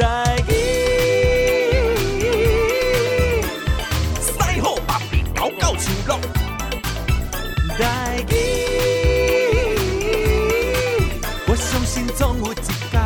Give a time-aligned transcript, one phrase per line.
[0.00, 0.52] 台语，
[4.18, 6.18] 师好百变，狗狗唱乐。
[7.76, 8.32] 台语，
[11.46, 12.98] 我相信总有一天，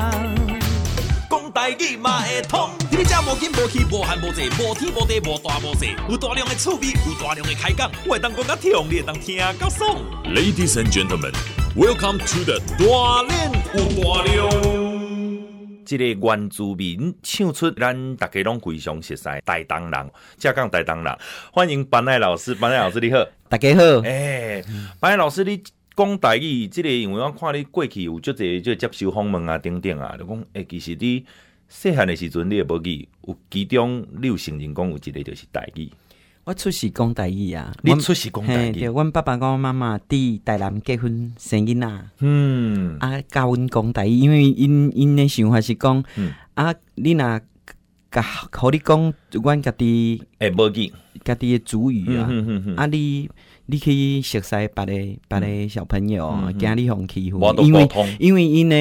[1.29, 2.71] 讲台语嘛会通。
[2.89, 9.97] 你们这无紧无气无寒无热无天无地无大无小，有大量的趣味，有大量的开讲，我会当讲甲听，你会当听到爽。
[10.27, 11.33] Ladies and gentlemen,
[11.75, 14.84] welcome to the 大练有大量。
[15.85, 21.19] 这个原住民唱出咱大家拢非常熟悉台东人，正港台东人，
[21.52, 23.83] 欢迎班奈老师，班奈老师你好，大家好。
[24.01, 24.65] 诶、欸，
[24.98, 25.62] 班奈老师你
[25.95, 31.24] 讲台语，即个因为我看你过去有足侪就接受访问啊，等等啊，就讲诶，其实你
[31.69, 35.91] 细汉的时阵你也无记，有其中你有承认讲有一个就是台语。
[36.45, 47.41] 我出世讲台语啊，你出世讲台语，对，阮爸爸跟我妈妈伫台南结婚生囡仔，嗯，啊教阮讲台语，因为因因的想法是讲，嗯、啊，你若
[48.11, 50.93] 甲互你讲，阮家己诶无记，
[51.24, 52.29] 家己的主语啊，
[52.77, 53.30] 啊你
[53.66, 54.93] 你可以熟悉别个
[55.29, 58.76] 别个小朋友，惊你互欺负，因为因为因的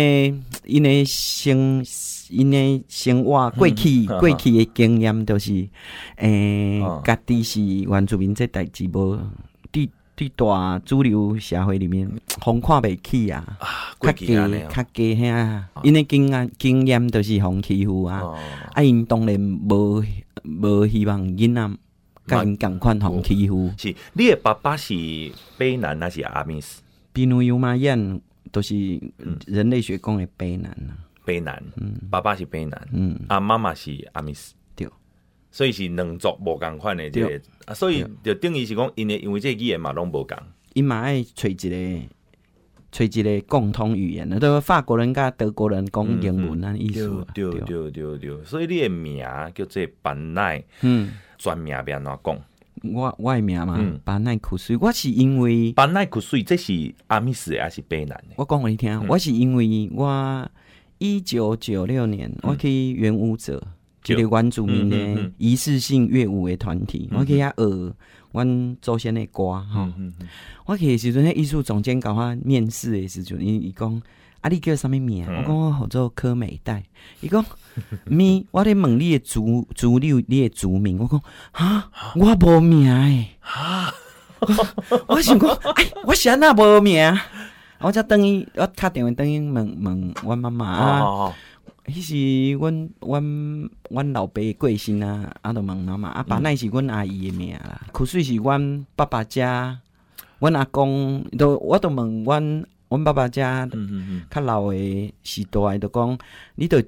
[0.65, 1.83] 因的生。
[2.29, 5.53] 因诶生活过去、嗯、过去诶经验都是，
[6.15, 9.19] 诶、欸，家己、哦、是原住民，这代志无
[9.71, 12.09] 伫伫大主流社会里面，
[12.41, 13.45] 互看袂起啊，
[13.99, 14.47] 较低较
[14.93, 18.37] 低遐，因诶经验经验都是互欺负啊，哦、
[18.73, 20.03] 啊，因当然无
[20.43, 21.77] 无希望囡仔
[22.27, 23.71] 甲因共款互欺负。
[23.77, 24.93] 是，你诶爸爸是
[25.57, 26.81] 卑南还是阿密斯？
[27.11, 28.19] 比如有嘛样，
[28.51, 28.75] 都是
[29.45, 30.97] 人类学讲诶卑南啊。
[31.25, 34.85] 卑南，嗯，爸爸是卑南，嗯，啊，妈妈是阿密斯，对，
[35.51, 40.37] 所以是两族无共款的这个，啊，所以就等于是讲，因为因为这个语言嘛拢无共，
[40.73, 41.69] 因嘛爱找一个
[42.93, 52.39] 找一个共同语言，都法国人甲德国人讲英文那，意思，对对对对对，所以你的名叫做班奈，嗯，全名要安怎讲？
[52.93, 58.35] 我我的名嘛，班奈苦水，我是因为班奈苦水，这是阿密斯还是贝南的？
[58.37, 60.49] 我讲给你听，我是因为我。
[60.99, 63.61] 一九九六年，我去原舞者，
[64.05, 67.93] 一个原住民的仪式性乐舞的团体，我去遐学
[68.33, 69.87] 阮祖先的歌吼。
[70.65, 74.01] 我去的时阵，迄艺术总监甲我面试的时阵，伊伊讲
[74.41, 75.25] 啊，你叫啥物名？
[75.25, 76.83] 我讲我叫做柯美代。
[77.21, 77.45] 伊讲
[78.05, 80.97] 咪，我咧问你的族族你你的族名。
[80.99, 81.21] 我讲
[81.51, 83.29] 哈，我无名诶。
[83.39, 83.93] 哈，
[85.07, 87.17] 我想讲， 哎，我是安那无名。
[87.79, 91.35] 我才等于我敲电话等于问问阮妈妈啊，
[91.85, 99.79] 迄是阮阮阮老爸的贵姓啊，啊，都问妈妈啊，班奈是阮阿姨的名啦，库水是阮爸爸家，
[100.39, 103.67] 阮阿公都我都问阮阮爸爸家，
[104.31, 106.17] 较老的时代都讲，
[106.55, 106.81] 你都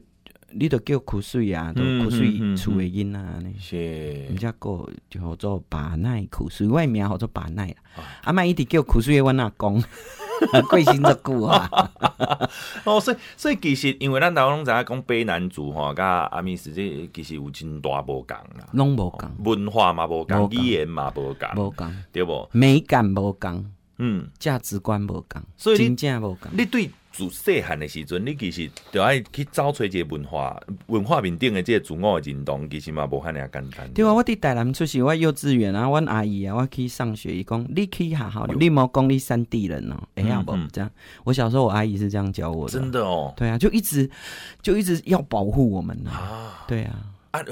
[0.52, 7.76] 你都叫苦水啊，都苦水厝的囡仔呢，是，人家个就叫做巴奈苦水，我名叫做班奈，
[8.24, 9.84] 阿妈一直叫苦水的阮阿公。
[10.70, 11.70] 贵姓的故啊！
[12.86, 21.96] 哦，所以所以其实因为咱台湾拢知影讲北南族吼，甲阿米斯这其实有真大无共啦，拢无共，文化嘛无共，语言嘛无共，无共。
[22.12, 22.48] 对不？
[22.52, 23.66] 美感无共，
[23.98, 26.52] 嗯，价值观无共，所以真正无共。
[26.52, 33.90] 你对自细汉的时阵，你其实就爱去找找一个文化文化面顶的这个自我的认同，其实嘛无遐尔简单。
[33.94, 40.68] 对啊，我伫台南出世，我幼稚园啊，阮阿姨啊，我去上学，伊讲你去学校，你莫讲你山地人哦，会晓无？
[40.74, 40.92] 这样，
[41.24, 42.74] 我小时候我阿姨是这样教我的。
[42.74, 43.34] 真的哦。
[43.38, 44.10] 对啊，就一直
[44.62, 46.66] 就一直要保护我们啊。
[46.68, 46.96] 对啊。
[47.36, 47.44] 啊，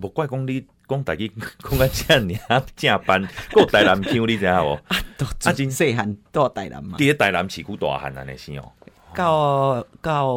[0.00, 4.74] 无怪讲你讲家己讲个这尔正班，有台南腔你知影无？
[4.88, 6.98] 啊，真细汉都台南嘛。
[6.98, 8.72] 伫咧台南市区大汉安尼是哦。
[9.14, 10.36] 到到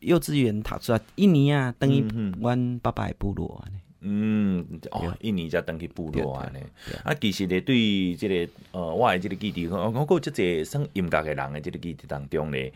[0.00, 2.04] 幼稚园读出来一年啊，等于
[2.40, 3.64] 阮爸爸的部落
[4.00, 6.58] 嗯，哦，一年才登去部落安尼。
[7.04, 12.72] 啊，其实咧，对这个呃，我的这个基地，我讲过即个算音乐的人的这个记忆当中咧，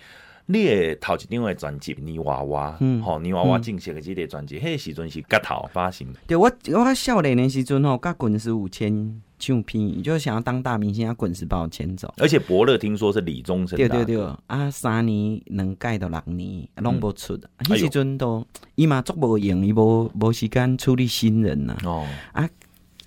[0.46, 6.06] 你的头一张的专辑《泥娃娃》，嗯，吼，《泥娃娃》正式的这个专辑，迄个时阵是甲头发行。
[6.26, 9.20] 对，我我少年的时阵吼，甲滚石五千。
[9.36, 12.10] 唱片就想要当大明星，啊，滚石把我牵走。
[12.16, 14.16] 而且伯乐听说是李宗盛，对对对，
[14.46, 17.38] 啊，三年能盖到六年，拢无出。
[17.58, 18.46] 迄时阵都
[18.76, 21.76] 伊嘛足无用，伊无无时间处理新人呐。
[21.84, 22.48] 哦，啊，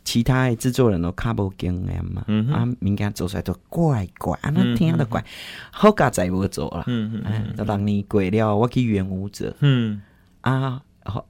[0.07, 2.24] 其他的制作人都较无经验嘛，
[2.54, 5.21] 啊，物件做出来都怪怪，啊，那听都怪，
[5.69, 6.86] 好佳在无做了。
[6.88, 9.54] 嗯嗯，都六年过了，我去原舞者。
[9.59, 10.01] 嗯，
[10.42, 10.81] 啊。
[11.04, 11.25] 好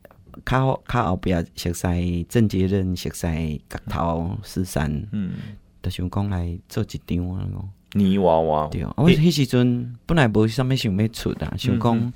[0.46, 5.34] 较较后壁熟悉郑杰任，熟悉角头十三，嗯，
[5.82, 7.48] 就想讲来做一张啊，
[7.94, 8.68] 泥娃娃。
[8.68, 12.14] 对，我迄时阵本来无啥物想要出啊，想讲。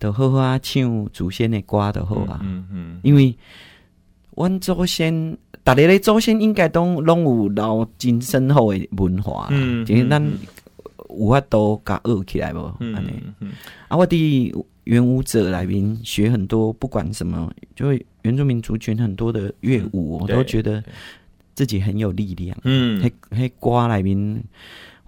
[0.00, 2.40] 就好好啊唱祖先的歌就好啊。
[2.42, 3.34] 嗯嗯，因为
[4.36, 10.22] 阮祖先，大家的祖先应该都拢有留真深厚的文化，嗯，就是咱
[11.08, 12.58] 有法度甲学起来无？
[12.78, 13.52] 安尼、嗯嗯，
[13.88, 17.86] 啊，我伫原舞者内面学很多，不管什么，就
[18.22, 20.84] 原住民族群很多的乐舞，我都觉得
[21.54, 22.54] 自己很有力量。
[22.64, 24.44] 嗯，迄迄歌内面，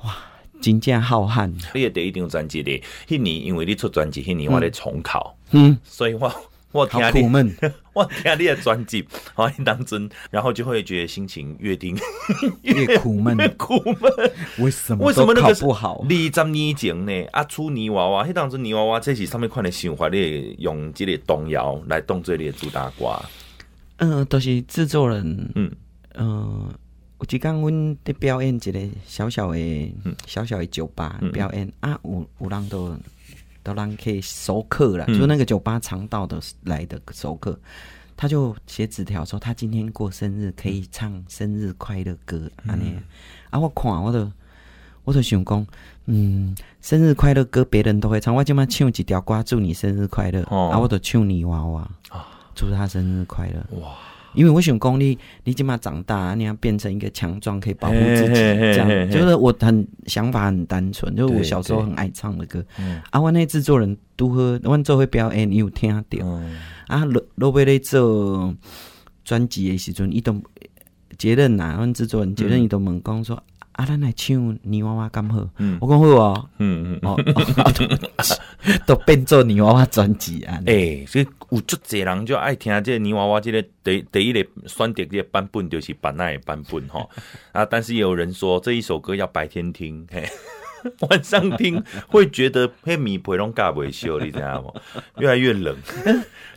[0.03, 0.17] 哇，
[0.63, 1.53] 真正浩瀚。
[1.75, 6.33] 你的第一张专辑咧，迄年因为你出专辑，迄年我咧重考，嗯，所以我
[6.77, 7.57] 我听好苦闷，
[7.95, 11.97] 我听你的专辑，好当真，然后就会觉得心情越听
[12.63, 14.13] 越苦闷，越苦闷。
[14.59, 15.07] 为什么？
[15.07, 16.05] 为什么那个不好？
[16.05, 17.25] 二十年前呢？
[17.33, 23.19] 啊，出泥娃娃，迄当时泥娃娃，这是上面款的想法，你用这个动摇来当做你的主打歌。
[23.97, 25.73] 嗯、呃，都、就是制作人，嗯，
[26.13, 26.69] 呃，
[27.21, 27.73] 有一天阮
[28.05, 29.95] 伫表演一个小小的、
[30.27, 32.95] 小小的酒吧表演、嗯、啊，有有人都。
[33.67, 37.59] 都让可以熟客了，嗯、就是那个酒吧常到的来的熟客，
[38.17, 42.49] 他就写纸条说他今天过生日，可以唱生日快乐歌。
[42.65, 43.03] 安、嗯、
[43.51, 44.31] 啊，我看我都
[45.03, 45.67] 我都想讲，
[46.05, 53.81] 嗯，生日快乐歌别人都会唱，我今晚唱几条歌祝你生日快乐，哦、啊，我都唱泥娃娃啊，祝他生日快乐。
[53.81, 53.97] 哇！
[54.37, 62.65] 因为我想讲你，你起码长大，你要变成一个强壮，可以保护自己，这样就是我很想法很单纯，就是我小时候很爱唱的歌。
[63.11, 66.05] 啊，我那制作人都和我做会表演，你有听到？
[66.21, 68.55] 嗯、啊，罗罗贝咧做
[69.25, 70.41] 专辑的时阵，伊都
[71.19, 73.43] 杰任呐，阮制作人杰任伊都问讲说。
[73.77, 77.15] 啊，咱来唱泥娃娃刚好，嗯、我讲好哦，嗯嗯哦，
[78.87, 87.07] 都变做泥娃娃专辑啊，诶、欸，所以有足侪人就爱听这个泥娃娃，这个第第一个选择这个版本就是版奈的版本哈，
[87.53, 90.27] 啊，但是也有人说这一首歌要白天听，嘿。
[91.09, 94.73] 晚上听 会觉得迄棉被拢盖袂烧，你知道吗？
[95.19, 95.77] 越来越冷，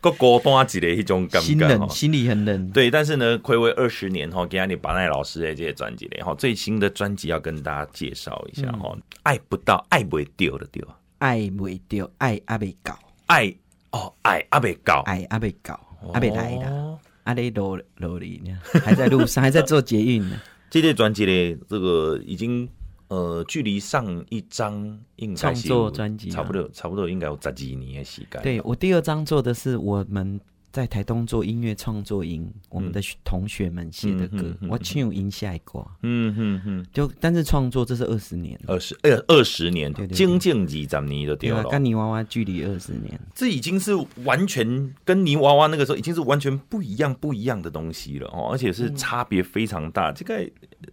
[0.01, 2.69] 个孤单一个迄种感觉，心冷，心里很冷。
[2.71, 10.85] 对，但是呢，暌违二十年哈，给你巴奈老师的这些专辑嘞哈，最新的专辑要跟大家介绍一下哈，爱不到，爱不丢的丢，
[11.19, 12.97] 爱不丢，爱阿未搞，
[13.27, 13.53] 爱
[13.91, 15.79] 哦，爱阿未搞，爱阿未搞，
[16.13, 20.39] 阿未来的，阿雷罗罗里呢，还在路上，还在做捷运呢。
[20.69, 22.69] 这些专辑嘞，这个已经。
[23.09, 28.41] 呃，距离上一张应该是创作专辑差不多，差不多应该有十几年的时间。
[28.41, 30.39] 对，我第二张做的是我们
[30.71, 35.81] 在台东做音乐创作营，我们的同学们写的歌，我请有音下一挂。
[36.03, 41.63] 嗯嗯嗯，就但是创作这是二十年，二十呃二十年，将近二十年的对了。
[41.65, 43.93] 跟泥娃娃距离二十年，这已经是
[44.23, 50.11] 完全跟泥娃娃那个时候已经是完全不一样不一样的东西了哦，而且是差别非常大。
[50.11, 50.49] 这个。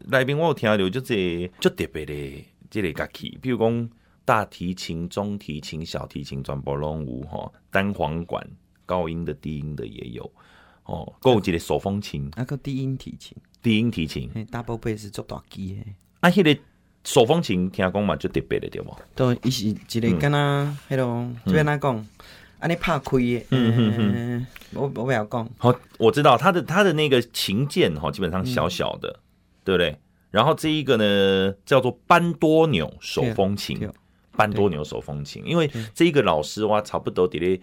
[0.08, 3.90] 来宾我有听到就这就特别的这个乐器，比如讲
[4.24, 8.44] 大提琴、中提琴、小提琴全部拢有吼，单簧管、
[8.86, 10.30] 高音的、低音的也有。
[10.84, 15.84] 哦，还有一个手风琴，那个低音提琴，低音提琴，double bass 做大机的，
[16.20, 16.58] 啊，迄个
[17.04, 18.96] 手风琴听讲嘛就特别的对无？
[19.14, 22.06] 对，伊是一个跟他迄种这边来讲，
[22.60, 29.20] 安尼拍开的，嗯嗯嗯，我我不要讲，好，我知道他的他的那个琴键哈，基本上小小的。
[29.66, 29.98] 对不对？
[30.30, 33.90] 然后这一个呢，叫做班多纽手风琴，
[34.36, 35.42] 班多纽手风琴。
[35.44, 37.60] 因为这一个老师哇，差不多伫咧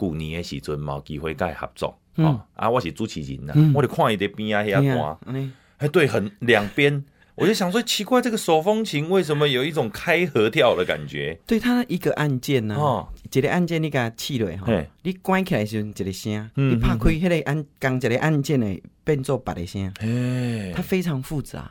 [0.00, 2.46] 古年的时阵冇机会跟他合作、嗯、啊。
[2.54, 11.38] 啊，我是主持人呐，嗯、我就看伊在边啊遐弹，哎，对，很两边，我就想说奇怪，这个手风琴为什么有一种开合跳的感觉？
[11.46, 18.66] 对，它一个按键呢、啊，哦，一个按键你给它起来哈，嘿你关起来时一个声，嗯、你拍开迄个按，刚一个按键呢。
[19.02, 21.68] 变做别的声，哎它非常复杂，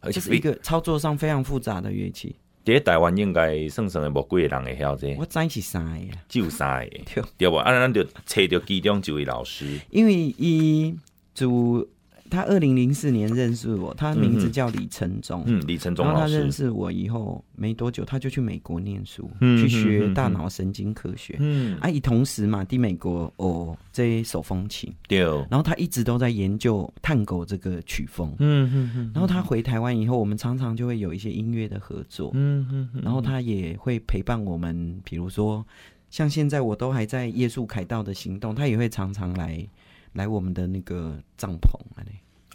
[0.00, 2.34] 而且是一个操作上非常复杂的乐器。
[2.64, 5.14] 在台湾应该算算诶无几个人会晓这。
[5.16, 7.56] 我知是三个，只有三个， 对无？
[7.56, 10.94] 啊，咱就找着其中一位老师，因为伊
[11.34, 11.88] 就。
[12.30, 15.42] 他二零零四年认识我，他名字叫李承宗。
[15.46, 16.18] 嗯，李承宗老师。
[16.18, 21.36] 然后他认识我以后没多久，他就去美国念书，嗯、去学大脑神经科学。
[21.40, 24.90] 嗯，啊，以同时嘛，在美国哦，这手风琴。
[25.08, 25.18] 对。
[25.18, 28.34] 然后他一直都在研究探狗这个曲风。
[28.38, 29.10] 嗯嗯嗯。
[29.12, 32.30] 然后他回台湾以后，我们常常就会有一些音乐的合作。
[32.34, 33.02] 嗯嗯。
[33.02, 35.66] 然后他也会陪伴我们，比如说
[36.08, 39.66] 像现在我都还在耶稣凯道的行动，他也会常常来。
[40.14, 42.02] 来我们的那个帐篷啊，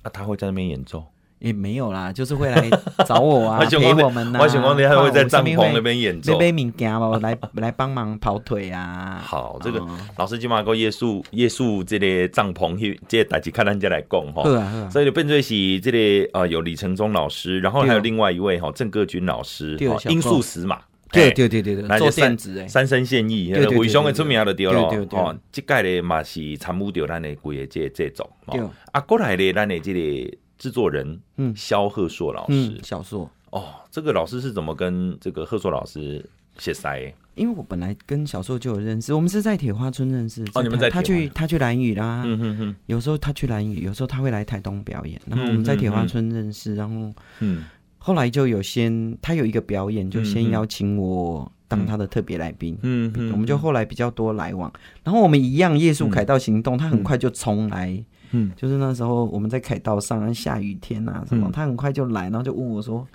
[0.04, 1.04] 啊，他会在那边演奏？
[1.40, 2.70] 也没有啦，就是会来
[3.06, 4.40] 找我啊， 陪我们呐。
[4.42, 9.22] 我想光你还会在帐篷那边演奏，背背物件嘛，来 来帮忙跑腿啊。
[9.24, 9.86] 好，这个
[10.16, 14.90] 老师今晚个夜宿夜宿这个帐篷去，这个代志看人家来讲哈。
[14.90, 19.78] 所以就变作是这个呃有李承忠老师，然后还有另外一位哈郑各军老师，
[20.10, 20.80] 音速死马。
[21.16, 24.82] 对对对对对，做电子诶，三生献艺，那个为兄的出名就对了。
[25.12, 28.30] 哦，这届的嘛是参与到咱的规个这这种。
[28.52, 33.30] 对，啊，过来的咱的这个制作人，嗯，肖鹤硕老师，小硕。
[33.52, 36.24] 哦，这个老师是怎么跟这个贺硕老师
[36.58, 37.14] 写塞？
[37.36, 40.42] 因为我本来跟小硕就有认识，我们是在铁花村认识。
[40.54, 42.76] 哦，你们在他去他去兰屿啦，嗯哼哼。
[42.86, 47.66] 有时候他去兰屿，有时候他会来台东表演，然后我们在铁花村认识，然后嗯，
[48.06, 54.72] 后来就有先他有一个表演，就先邀请我当他的特别来宾，嗯，我们就后来比较多来往，
[55.04, 63.08] 然后我们一样夜宿凯道行动，他很快就冲来，嗯，就是那时候我们在凯道上下雨天啊什么，他很快就来，然后就问我说。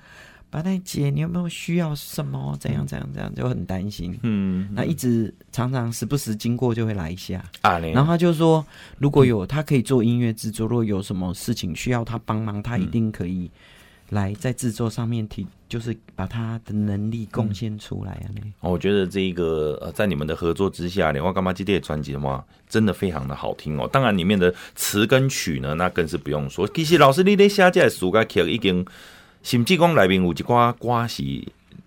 [0.53, 2.57] 八代姐，你有没有需要什么？
[2.59, 4.19] 怎样怎样怎样，就很担心。
[4.25, 7.41] 嗯，那一直常常时不时经过就会来一下。
[7.61, 8.67] 啊，然后他就说，
[8.99, 13.49] 如果有他可以做音乐制作，如果有什么事情需要他帮忙，他一定可以
[14.11, 18.29] 来在制作上面提，就是把他的能力贡献出来啊。
[18.61, 23.89] 哦我觉得这一个呃，在你们的合作之下，莲花干妈基地的专辑的话，真的非常的好听哦。
[23.91, 26.69] 当然里面的词跟曲呢，那更是不用说。
[26.69, 28.87] 其实老师你咧写这首歌曲已经。
[29.43, 31.23] 甚至讲内面有一挂歌是，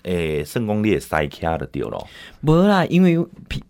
[0.03, 2.07] 诶、欸，算讲你会塞卡的对咯。
[2.41, 3.17] 无啦，因为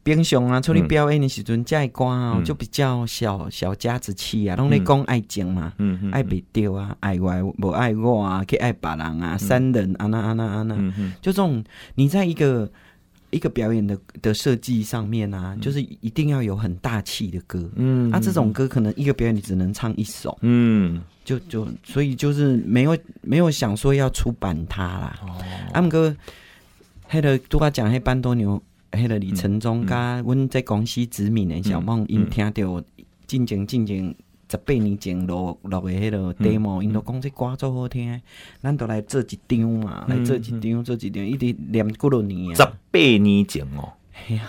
[0.04, 10.76] 平常啊，出去表演的时阵，这歌啊就比较小小家子气啊，拢咧讲爱情嘛，嗯嗯，爱别丢啊，爱我无爱我啊，去爱别人啊，三人啊那啊那啊那，
[11.22, 11.64] 就这种，
[11.96, 12.70] 你在一个
[13.34, 21.02] 一个表演的的设计上面啊，就是一定要有很大气的歌，嗯，啊，这种歌可能一个表演你只能唱一首，嗯。
[21.26, 25.18] 就就所以就是没有没有想说要出版它啦。
[25.24, 26.14] 哦，阿姆哥，
[27.08, 28.62] 黑的都我讲黑班多牛，
[28.92, 32.84] 黑的李承宗甲阮在广西殖民的小梦，因听到
[33.26, 34.14] 进前进前
[34.54, 38.22] 十八年前录录的迄个 demo，因都讲这歌足好听，
[38.62, 42.54] 咱都来做一张嘛，来做一张做一张，一直念几落年啊？
[42.54, 44.48] 十八年前哦，哎呀，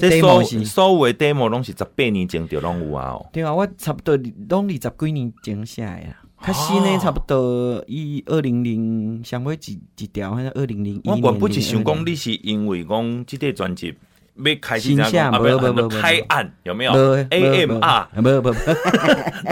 [0.00, 3.26] 这所所有的 demo 拢是十八年前就拢有啊哦。
[3.32, 4.18] 对啊，我差不多
[4.48, 6.16] 拢二十几年前写的。
[6.36, 11.08] 他新呢，差不多一二零零，上尾一一条，好像二零零一。
[11.08, 13.94] 我原本是想讲，你是因为讲即个专辑
[14.36, 18.70] 要开始这样，不不不不，拍案有没有？AMR，不不不，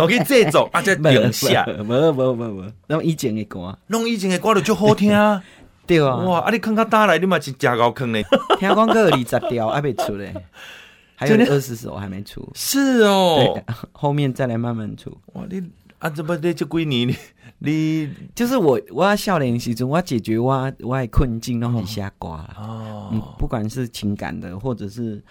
[0.02, 5.42] 我可以制作啊，再定下，不不不不，弄以前的歌，弄以前的歌就就好听啊，
[5.86, 8.24] 对啊，哇，啊你坑较大来，你嘛是真高坑嘞，
[8.58, 10.34] 听讲个二十条还没出嘞，
[11.14, 13.56] 还有二十首还没出，是哦，
[13.92, 15.62] 后面再来慢慢出，哇你。
[16.02, 17.06] 啊，怎么的就归你？
[17.06, 17.16] 你
[17.60, 25.22] 你 就是我，我要少年时阵，我要解决我我的困境，拢是写歌哦，嗯，不管是情感的，或者是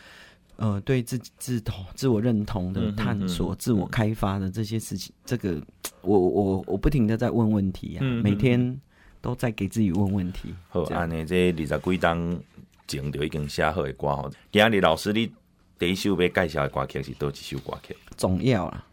[0.55, 5.61] 呃，对自己自同、自我认同的探索、自我开发的这些事情，这个
[6.03, 8.79] 我我我不停的在问问题啊，嗯、每天
[9.19, 10.55] 都在给自己问问题。
[10.69, 12.39] 好，安尼这二十几档
[12.87, 15.29] 前就已经写好的歌吼，今日老师你
[15.77, 17.93] 第一首要介绍的歌曲是多几首歌曲？
[18.15, 18.87] 重要啊。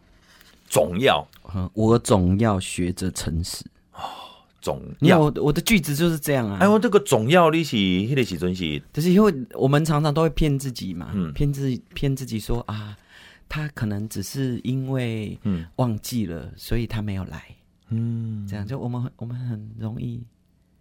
[0.69, 1.27] 总要，
[1.75, 4.01] 我总要学着诚实哦。
[4.61, 6.59] 总要，我我的句子就是这样啊。
[6.61, 12.97] 哎，我这个总要你是迄个时阵是，就是因为我们常常都会骗自己嘛，骗自骗自己说啊，
[13.49, 17.45] 他可能只是因为嗯忘记了，所以他没有来。
[17.91, 20.23] 嗯，这样就我们我们很容易，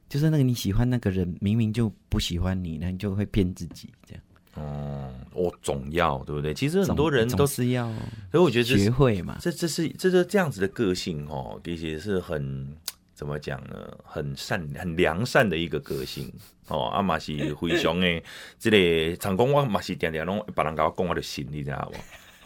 [0.10, 4.24] 就是那个你喜欢那个人，明明就不喜欢你，那你就会骗自己这样。
[4.57, 6.53] 哦，我总要对不对？
[6.53, 7.85] 其实很多人都是要，
[8.31, 12.75] 所以我觉得学会嘛，这这是这是这样子的个性哦，的确是很
[13.13, 13.75] 怎么讲呢？
[14.03, 16.31] 很善很良善的一个个性
[16.67, 16.87] 哦。
[16.87, 18.23] 阿玛是非常的，
[18.57, 21.91] 这个长工我嘛是点点拢别人跟我讲我的心，你知道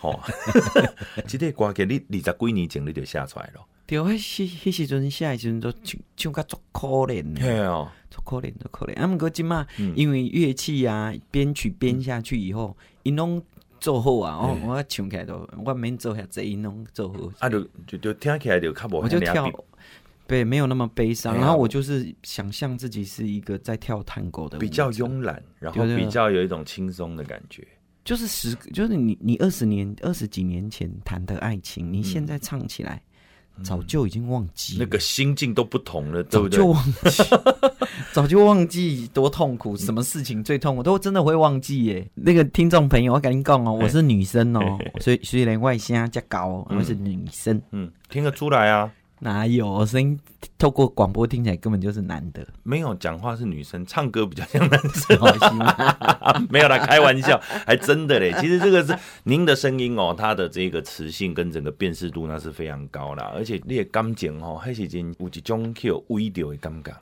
[0.01, 0.07] 不？
[0.09, 0.19] 哦，
[1.27, 3.61] 这个歌曲你二十几年前你就写出来了。
[3.91, 8.95] 对，迄时迄时阵写的时阵都唱唱甲足可怜的，对哦，足可怜，足可怜。
[8.95, 9.67] 啊，毋过即马，
[9.97, 13.43] 因为乐器啊编曲编下去以后，因拢
[13.81, 17.19] 做好啊，我我唱起来都，我免做遐济，因拢做好。
[17.39, 19.51] 啊，就就就听起来就较无，我就跳，
[20.25, 21.35] 对，没有那么悲伤。
[21.35, 27.67] 然后我就是想象自己是一个在跳探戈的，比较慵懒，然后比较有一种轻松的感觉。
[28.05, 33.03] 就是十，就是你你二十年二十几年前谈的爱情，你现在唱起来。
[33.63, 36.57] 早就已经忘记，那个心境都不同了，对不对？
[36.57, 37.23] 早就忘记，
[38.13, 42.09] 早就忘记多痛苦，什么事情最痛苦，都真的会忘记耶。
[42.13, 48.91] 那个听众朋友，我赶紧讲哦，我是女生哦，所以虽然外声加高，我是女生，嗯，听得出来啊。
[49.23, 50.19] 哪有声音？
[50.57, 52.45] 透过广播听起来根本就是男的。
[52.63, 55.17] 没有讲话是女生，唱歌比较像男生。
[56.49, 58.33] 没有啦，开玩笑，还真的嘞。
[58.39, 63.31] 其实这个是您的声音哦，它的这个磁性跟整个辨识度那是非常高啦。
[63.35, 66.97] 而且你的感情哦，还是真有一种有微调的感觉呢。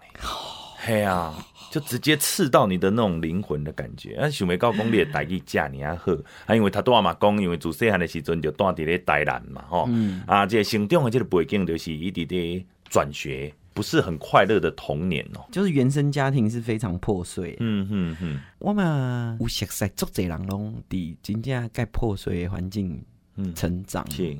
[0.82, 4.16] 嘿啊，就直接刺到你的那种灵魂的感觉。
[4.16, 6.14] 啊，想袂到讲你的台语这么啊好，
[6.46, 15.46] 啊，因为他大嘛讲，因为自细汉的时阵就住伫咧台南嘛，吼、嗯，啊，这个成长的这个背景就是一直咧转学，不是很快乐的童年哦。
[15.52, 17.58] 就是原生家庭是非常破碎。
[17.60, 23.04] 嗯嗯嗯，我嘛有熟悉足侪人拢伫真正盖破碎的环境
[23.54, 24.06] 成长。
[24.18, 24.38] 嗯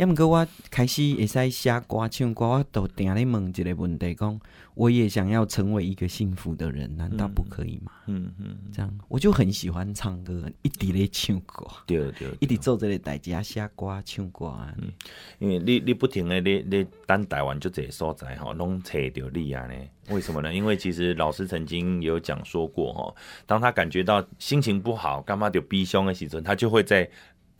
[0.00, 4.40] 要么，我开始会使写歌唱歌，我都定咧问一个问题：讲
[4.72, 7.92] 我也想要成为一个幸福的人，难道不可以吗？
[8.06, 14.56] 嗯嗯，嗯，这样我就很喜欢唱歌，一直咧唱歌，对对，对，一直做这个代志写歌唱歌。
[14.78, 14.90] 嗯，
[15.38, 19.74] 因为你你不停的你你等台湾就这个所在哈，拢找到你啊呢？
[20.08, 20.52] 为什么呢？
[20.52, 23.14] 因为其实老师曾经有讲说过哈，
[23.44, 27.06] 当他感觉到心情不好，干嘛就悲伤的时阵，他就会在。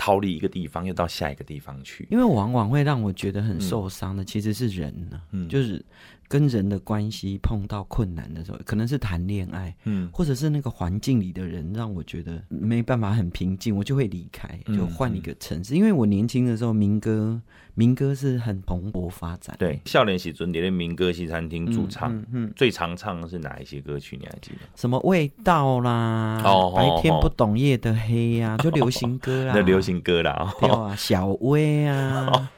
[0.00, 5.84] 逃离一个地方，又到下一个地方去，因为往往会让我觉得很受伤的，其实是人呢、啊嗯，就是。
[6.30, 15.74] 跟人的关系碰到困难的时候，可能是谈恋爱，嗯，或者是那个环境里的人让我觉得没办法很平静，我就会离开，就换一个城市。
[15.74, 17.42] 嗯、因为我年轻的时候，民歌
[17.74, 19.56] 民歌是很蓬勃发展。
[19.58, 24.16] 对，笑脸喜尊你的民歌西餐厅驻唱，嗯，嗯，最常唱的是哪一些歌曲？
[24.16, 24.58] 你还记得？
[24.76, 26.40] 什么味道啦？
[26.44, 32.28] 哦，白天不懂夜的黑呀、啊，就流行歌啦， 那流行歌啦，对啊，小薇啊。
[32.32, 32.48] 哦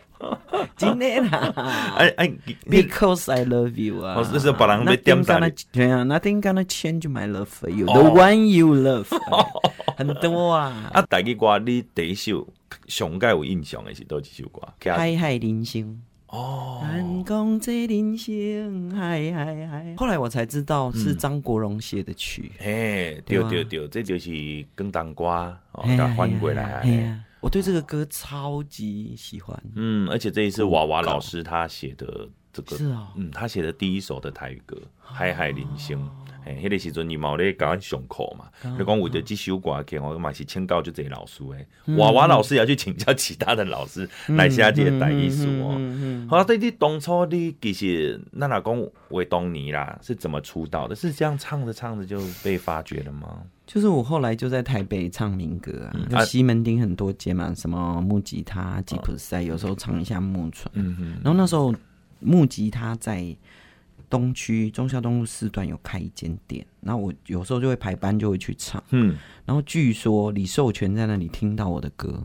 [0.76, 1.52] 真的啦，
[1.96, 2.32] 哎哎
[2.66, 5.52] ，Because I love you 啊，这是把人被点赞的。
[5.70, 9.06] 对啊，Nothing gonna change my love for you，the one you love，
[9.96, 10.90] 很多啊。
[10.92, 12.46] 啊，台语歌你第一首
[12.86, 14.62] 上盖有印象的是多几首歌？
[14.92, 19.94] 海海人生哦，难讲这人生，海海海。
[19.96, 22.50] 后来我才知道是张国荣写的曲。
[22.58, 24.30] 嘿，对对对，这就是
[24.76, 25.24] 广东歌，
[25.72, 26.82] 哦，给它翻过来。
[27.42, 35.98] 我对这个歌超级喜欢，嗯，而且这一次娃娃老师他写的这个是啊，嗯，他写的第一首的台语歌《海海人生》，
[36.44, 38.44] 哎，那个时阵你毛咧搞上课嘛？
[38.78, 45.70] 就讲为着这首歌，给我嘛是请教就这老师哎，娃娃老师也要去请教其他的老师来写这个台语书哦。
[45.70, 50.94] 好、嗯，那、嗯、你当初你其实那老公维东尼啦是怎么出道的？
[50.94, 53.44] 是这样唱着唱着就被发掘了吗？
[53.64, 60.70] 就是我后来就在台北唱民歌啊，就西门町很多街嘛，什么木吉他、吉普赛，有时候唱一下木船。
[60.74, 61.20] 嗯嗯。
[61.24, 61.74] 然后那时候
[62.24, 63.36] 木吉他在
[64.08, 68.82] 东区中孝东路四段有开一间店，然后我有时候就会排班就会去唱。
[68.90, 69.16] 嗯。
[69.44, 72.22] 然后据说李寿全在那里听到我的歌，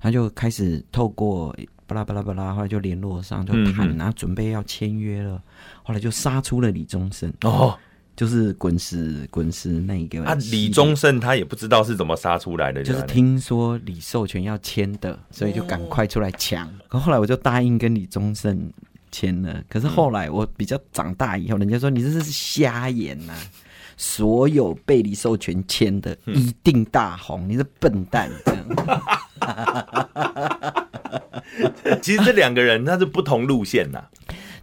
[0.00, 1.54] 他就开始透过
[1.86, 5.42] 巴拉巴拉巴拉，后来就联络上就谈，然后准备要签约了，
[5.82, 7.32] 后来就杀出了李宗盛。
[7.42, 7.78] 哦。
[8.14, 16.70] 就是滚石滚石那一个啊，李宗盛他也不知道是怎么杀出来的，就是听说李寿全要签的，所以就赶快出来抢。
[16.88, 18.70] 可后来我就答应跟李宗盛
[19.12, 19.62] 签了。
[19.68, 23.32] 可是后来我比较长大以后，人家说你这是瞎眼呐，
[23.96, 28.64] 所有被李寿全签的一定大红，你是笨蛋这样。
[32.00, 34.02] 其实这两个人他是不同路线呐。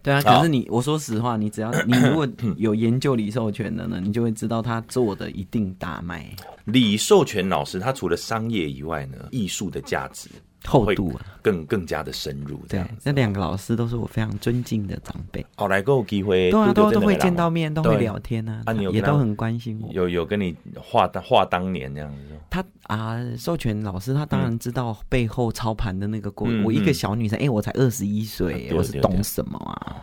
[0.02, 6.24] 对啊，可是你，我说实话，你只要你 如果有研究李寿全的呢，你就会知道他做的一定大卖。
[6.64, 10.30] 李寿全老师，他除了商业以外呢，艺术的价值。
[10.66, 12.60] 厚度啊，更更加的深入。
[12.68, 15.44] 对，那两个老师都是我非常尊敬的长辈。
[15.56, 19.92] 后来都有机会，都都都会见到面，都会聊天啊，也都很关心我。
[19.92, 22.36] 有有跟你话话当年这样子。
[22.50, 26.62] 他啊，授权老师他当然知道背后操盘的那个过程。
[26.64, 29.96] 我一个小女生，哎，我才二十一岁，我是懂什么啊？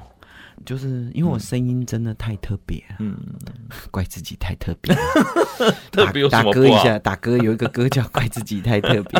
[0.65, 3.15] 就是因为我声音真的太特别，嗯，
[3.91, 4.93] 怪自己太特别。
[5.91, 9.19] 特别打歌一下， 打歌有一个歌叫《怪自己太特别》。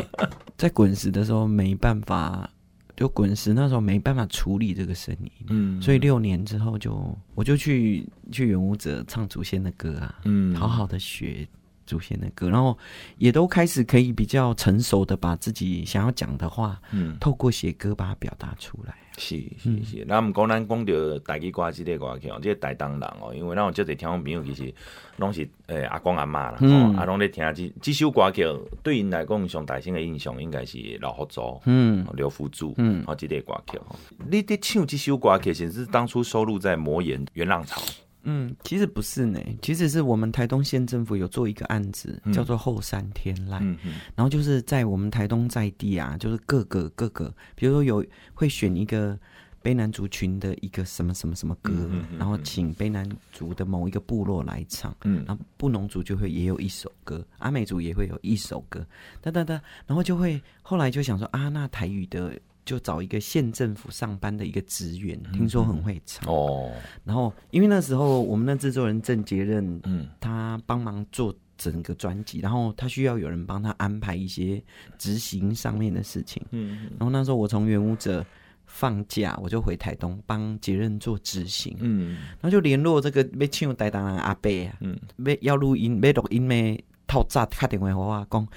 [0.58, 2.50] 在滚石的时候没办法，
[2.96, 11.48] 就滚石那时候没办法处理这个声音，嗯，所以六年之后就我就去去元舞者唱祖先的歌啊，嗯，好好的学
[11.88, 12.78] 祖先的歌，然后
[13.18, 18.94] 也都开始可以比较成熟的把自己想要讲的话，嗯，透过写歌把它表达出来。
[19.20, 24.72] 是是是，那毋讲咱讲到台语歌即个歌曲哦，即个台东人哦，因为咱有即个听众朋友其实
[25.16, 28.46] 拢是诶、欸、阿公阿妈啦，嗯，啊拢咧听即即首歌曲，
[28.84, 33.96] 对因来讲上大声的印象应该是老福祖，嗯，刘福柱，嗯，哦，即个歌曲吼，
[34.30, 37.82] 你伫唱即首歌曲，其实是当初收录在魔岩元浪潮。
[38.30, 49.18] 嗯，其实不是呢，其实是我们台东县政府有做一个案子，嗯、叫做后山天籁，嗯嗯，然后就是在我们台东在地啊，就是各个各个，比如说有会选一个
[49.64, 58.86] 卑南族群的一个什么什么什么歌，然后请卑南族的某一个部落来唱，嗯，然后布农族就会也有一首歌，阿美族也会有一首歌，
[59.22, 62.38] 哒哒哒，然后就会后来就想说啊，那台语的。
[62.68, 66.30] 就找一个县政府上班的一个职员，嗯、听说很会唱。
[66.30, 66.70] 哦。
[67.06, 74.62] 然后因为那时候我们的制作人郑杰任，嗯，他帮忙做整个专辑，然后他需要有人帮他安排一些
[74.98, 78.24] 执行上面的事情，嗯，然后那时候我从原舞者
[78.66, 86.84] 放假，我就回台东帮杰任做执行，嗯，然后就联络这个要唱台东的阿伯啊，嗯，要要录音要录音的。
[87.08, 88.48] 透早打电话给我讲，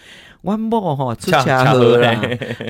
[0.43, 2.21] 阮某吼出车祸啦，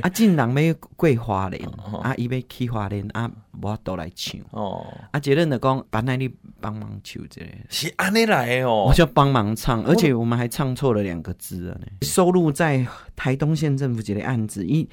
[0.02, 1.66] 啊，进人要过花莲，
[2.02, 3.30] 啊，伊要去花莲，啊，
[3.62, 4.38] 我都来唱。
[4.50, 11.86] 哦，啊，杰伦的讲，把那里帮忙唱这个，是安尼来哦，我就帮忙唱，而且我们还唱错了两个字了呢。
[12.02, 14.86] 收录在台东县政府这个案子，一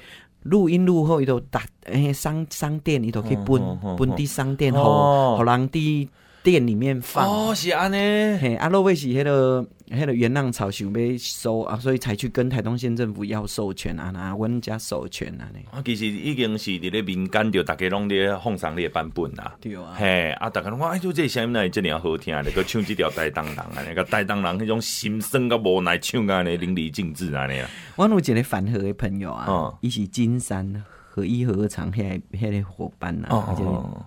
[0.44, 6.08] 录音录后，伊都打诶商商店，伊都可以分分地商店后，后人地。
[6.42, 7.96] 店里面放哦，是安尼，
[8.38, 15.58] 嘿，阿罗威是迄个迄个元浪草想要收啊，所以才去跟台东县政府要授权啊，拿阮家授权啊呢。
[15.70, 19.56] 啊，其实已经是伫咧民间就大家拢咧奉上你的版本啦。
[19.60, 22.40] 对啊，嘿，啊，大家拢讲，哎，就这声音哪会这么好听？
[22.44, 27.68] 你搁唱即条台东人啊，那个台东人迄种心酸甲无奈唱啊，尼淋漓尽致啊，尼啊。
[27.96, 33.28] 我有一个反核的朋友啊，伊是金山和一合唱迄个迄个伙伴啊。
[33.30, 34.06] 哦。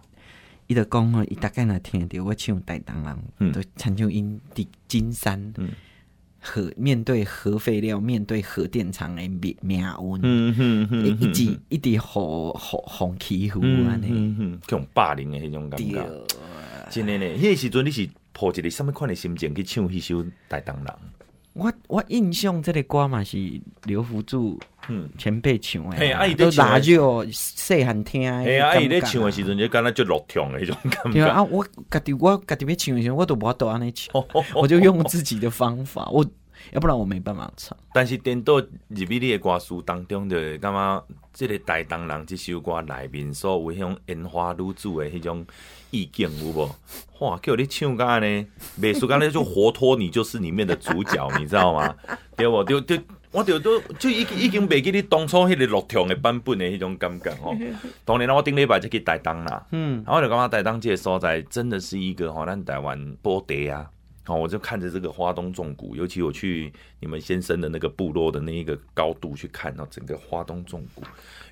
[0.71, 5.69] 伊就讲吼，伊大概若听着我唱台东人，嗯，都亲像因伫金山，嗯，
[6.39, 16.09] 核面对核废料，面对核电厂的命命运，嗯一直一直互互互欺负安尼，嗯种霸凌的迄种感觉，
[16.89, 17.25] 真的呢。
[17.37, 20.95] 迄个时阵你是抱一个什么款的心情去唱迄首台东人？
[21.53, 24.57] 我我印象这个歌嘛是刘福柱
[24.93, 31.11] 嗯前辈唱的，嘿，阿姨都拿就细汉听，嘿，阿姨咧唱的时阵就敢若就落痛的迄种感觉。
[31.13, 34.23] 对啊，我家己我家己要唱的时候，我都无都安尼唱，
[34.53, 36.25] 我就用自己的方法，我
[36.73, 37.77] 要不然我没办法唱。
[37.93, 38.65] 但是颠倒入
[39.05, 45.45] 去你的歌词当中，就感觉这个大东人这首歌里面所有迄种烟花女子的迄种。
[45.93, 46.73] 意境有无？
[47.19, 48.45] 哇，叫你唱歌呢？
[48.77, 51.93] 美术刚才就活脱你就是里面的主角，你知道吗？
[52.37, 52.63] 对不？
[52.63, 53.01] 对对，
[53.31, 57.57] 我就都就已已经袂记你当初迄个录唱的版本的迄种感觉哦。
[58.03, 63.89] 当年我顶礼拜就去台东啦，嗯，然后就感觉台东这个所在真的是一个吼，咱台湾宝地啊。
[64.23, 71.01] 好，我就看着这个花东纵谷，尤其我去你们先生的那个部落的那一个高度去看到整个花东纵谷。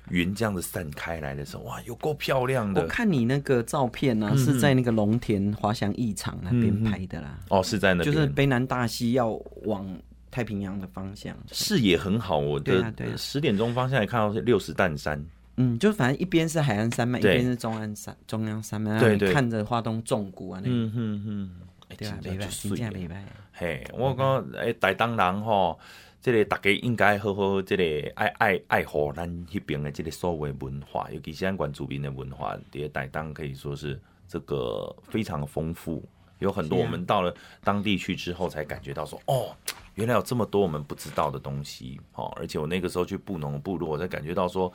[0.08, 2.80] 云这样子散开来的时候，哇，有够漂亮的！
[2.80, 7.38] 我看你那个照片呢、啊，嗯、是在那个龙田滑翔翼场那边拍的啦。
[7.48, 9.30] 哦，是在那边，就是卑南大溪要
[9.64, 9.86] 往
[10.30, 12.38] 太平洋的方向，视野很好。
[12.38, 15.24] 我的十点钟方向也看到是六十担山。
[15.56, 21.50] 嗯，就反正一边是海岸山脉，一边是中安山、中央山脉，对对，看着花东纵谷啊，那嗯嗯嗯，
[21.96, 23.24] 对啊，明白，真正明白。
[23.52, 25.78] 嘿，我讲诶，台东人吼。
[26.22, 36.06] 这个大家应该好好，这个爱爱爱护咱那边的这个所谓文化，尤其是咱原住民的文化，这些台东可以说是这个非常丰富，
[36.40, 39.54] 有很多我们到了当地去之后才感觉到说，哦，
[39.94, 44.70] 原来有这么多我们不知道的东西，哦，而且我那个时候去布农部落，我才感觉到说，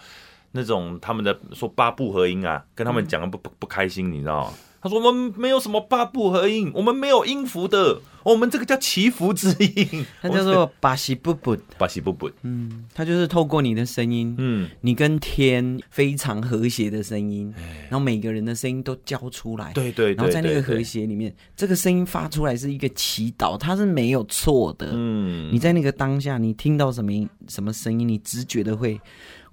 [0.51, 4.54] 那种他们的说八部合音啊，跟他们讲的不不不开心，你知道吗？
[4.86, 12.30] 他说：“我们没有什么八部合音，我们没有音符的，我们这个叫祈福之音，它叫做巴西布布，巴西布布。
[12.43, 17.52] 嗯，它就是透过你的声音，嗯，你跟天非常和谐的声音，
[17.89, 24.91] 然后每个人的声音都交出来，对对，然后在那个和谐里面，这个声音发出来是一个祈祷，它是没有错的。
[24.93, 27.12] 嗯，你在那个当下，你听到什么
[27.48, 29.02] 什么声音，你直觉的会。”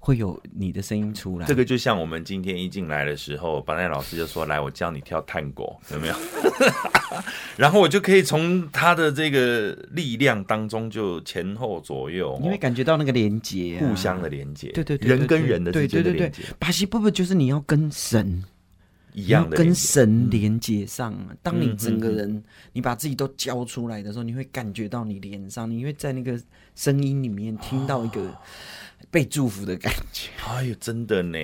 [0.05, 5.63] 会有你的声音出来，这个就像我们今天一进来的时候，巴奈老师就说：“来，我教你跳探戈，
[5.93, 6.15] 有没有？”
[7.55, 16.43] 然后我就可以从他的这个力量当中就前后左右，你会感觉到那个连接，互相的连接，对对对，人跟人的之间的连接。
[16.59, 18.43] 巴西布布就是你要跟神
[19.13, 21.17] 一样的，跟神连接上。
[21.41, 26.37] 当你整个人你把自己都交出来的时候，你会感觉到你脸上，你会在那个
[26.75, 28.19] 声音里面听到一个。
[29.13, 31.37] 被祝福的感觉，哎呦，真的呢！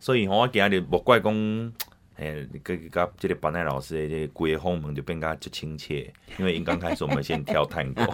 [0.00, 1.72] 所以我今日莫怪讲，
[2.18, 8.04] 哎，跟跟这个班奈老师的这个闺后门就变加就亲切，因为因刚开始我们先跳探过。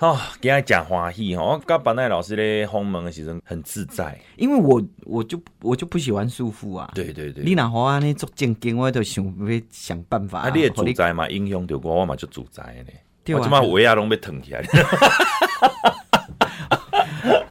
[0.00, 6.90] 哦，今日讲欢喜哈，我跟班奈老师的后门的时阵很自在，因为我我就我就不喜欢束缚啊。
[6.96, 10.40] 对对对，你那好啊，你做正经，我都想要想办法。
[10.40, 12.92] 啊，你也主宰嘛，英雄就我，我嘛就主宰呢。
[13.36, 14.64] 我他妈围啊，拢要腾起来。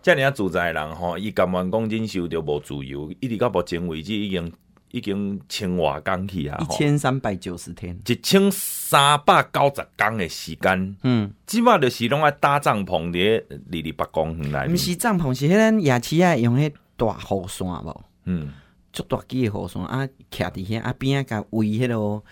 [0.08, 4.50] 像人家主宰人吼，伊甘愿讲忍受着无自由，一直到目前为止已经
[4.92, 14.74] 已经千外工去啊，一千三百九十天，一千三百九十工的时间，嗯，即马就是拢爱搭帐篷伫二二八公园内。
[14.74, 18.54] 毋是帐篷，是迄咱夜市啊用迄大雨伞无，嗯，
[18.94, 22.24] 足大支的雨伞啊，徛伫遐啊边啊，甲围迄个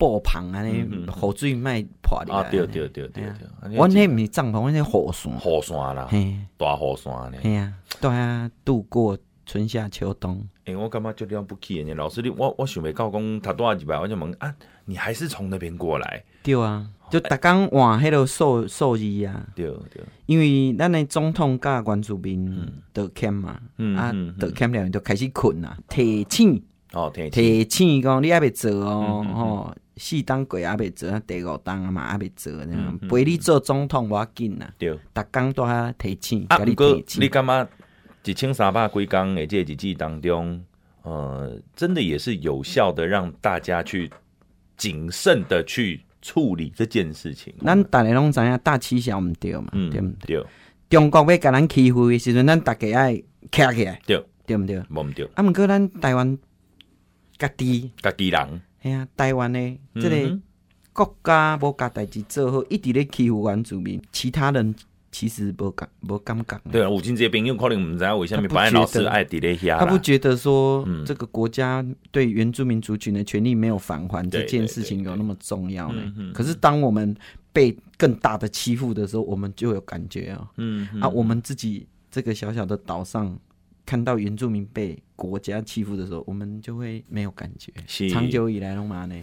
[0.00, 2.32] 布棚安尼，雨水卖破哩。
[2.32, 6.08] 啊，对对对对对，阮迄毋是帐篷，阮迄雨伞，雨伞啦，
[6.56, 10.42] 大雨伞呢，嘿啊，对啊，度过春夏秋冬。
[10.64, 14.54] 诶，我感觉就了不起呢，老师你我我想袂到讲他多少几百，我就问啊，
[14.86, 16.24] 你还是从那边过来？
[16.42, 16.88] 对啊。
[17.10, 23.60] 就逐工换迄个数数字啊，对对，因为咱的总统甲原住民得欠嘛，
[23.96, 26.62] 啊，得欠了就开始困啊，提醒。
[26.92, 32.52] 哦，提提醒讲你还未做哦，吼，四当过还未做，第五档嘛还未做，
[33.08, 37.68] 陪你做总统无要紧呐，对，逐工都还提醒，啊，不过你感觉
[38.24, 40.64] 一千三百几工诶这日子当中，
[41.02, 44.10] 呃，真的也是有效的让大家去
[44.76, 46.00] 谨慎的去。
[46.22, 50.36] 处理这件事情，咱大家拢知影大欺小毋对嘛，嗯、对毋对？
[50.36, 50.46] 对
[50.90, 54.82] 中国要甲咱欺负的时阵，咱逐家爱站起来，对对毋对？
[54.90, 55.26] 无毋对。
[55.34, 56.38] 啊，毋过咱台湾
[57.38, 60.38] 家己家己人，哎呀，台湾的这个
[60.92, 64.74] 国家无甲代志做好，一直咧欺负原住民，其他人。
[65.12, 66.60] 其实不感不感觉。
[66.70, 76.00] 对啊，吴金这边有可能我们在为什么白老师爱底咧下，他不觉得说这个国家对原住民族群的权利没有返还这件事情有那么重要呢？
[76.32, 77.12] 可是当我们
[77.52, 80.48] 被更大的欺负的时候，我们就有感觉啊。
[80.58, 83.36] 嗯啊，我们自己这个小小的岛上
[83.84, 84.96] 看到原住民被。
[85.20, 87.70] 国家欺负的时候，我们就会没有感觉。
[87.86, 89.14] 是长久以来拢嘛呢？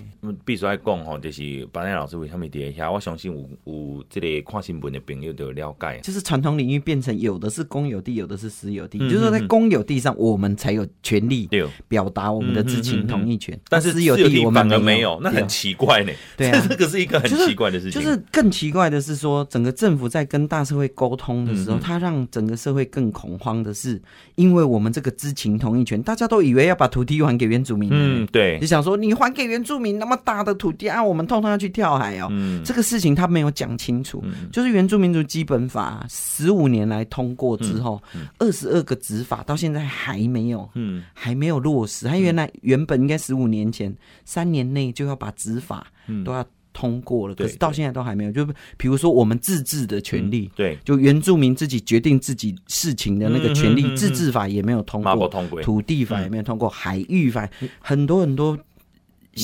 [0.46, 6.00] 必须爱讲吼，就是班内老师为什么底下，我相信有有这个看新闻的朋友都有了解。
[6.04, 9.00] 就是传统领域变成有的是公有地，有的是私有地。
[9.02, 11.50] 嗯、就是说，在公有地上，我们才有权利
[11.88, 13.60] 表达我们的知情同意权。
[13.68, 16.14] 但是私有地我们没有，那很奇怪呢。
[16.38, 18.00] 对啊， 这个是一个很奇怪的事情。
[18.00, 24.00] 就是、就是、更奇怪的是说，整个政府在跟大社会沟通的时候，他、嗯嗯、让整个社会更恐慌的是，
[24.36, 26.68] 因为我们这个知情同意权，大家都以为。
[26.68, 38.04] 要把土地还给原住民，嗯，对，你想说你还给原住民那么大的土地啊，我们通通要去跳海哦，嗯，这个事情他没有讲清楚，嗯，就是原住民族基本法十五年来通过之后，
[38.38, 43.96] 二十二个执法到现在还没有，嗯，还没有落实，他原来原本应该十五年前
[44.26, 45.88] 三年内就要把执法
[46.26, 46.46] 都要。
[46.78, 48.32] 通过了，可是到现在都还没有。
[48.32, 48.46] 就
[48.78, 55.28] 比如说我们自治的权利，对，就原住民自己决定自己事情的那个权利，自治法也没有通过，
[55.64, 58.56] 土地法也没有通过，海域法很多很多。